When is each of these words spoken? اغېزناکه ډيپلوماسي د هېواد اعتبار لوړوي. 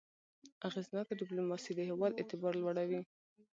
اغېزناکه 0.67 1.13
ډيپلوماسي 1.21 1.71
د 1.75 1.79
هېواد 1.89 2.11
اعتبار 2.19 2.53
لوړوي. 2.61 3.01